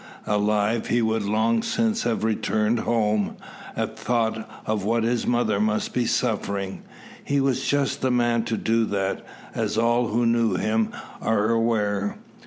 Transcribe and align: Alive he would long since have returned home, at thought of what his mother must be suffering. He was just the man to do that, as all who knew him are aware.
Alive 0.25 0.87
he 0.87 0.99
would 1.03 1.21
long 1.21 1.61
since 1.61 2.01
have 2.01 2.23
returned 2.23 2.79
home, 2.79 3.37
at 3.75 3.99
thought 3.99 4.49
of 4.65 4.83
what 4.83 5.03
his 5.03 5.27
mother 5.27 5.59
must 5.59 5.93
be 5.93 6.07
suffering. 6.07 6.81
He 7.23 7.39
was 7.39 7.67
just 7.67 8.01
the 8.01 8.09
man 8.09 8.43
to 8.45 8.57
do 8.57 8.85
that, 8.85 9.23
as 9.53 9.77
all 9.77 10.07
who 10.07 10.25
knew 10.25 10.55
him 10.55 10.89
are 11.21 11.51
aware. 11.51 12.17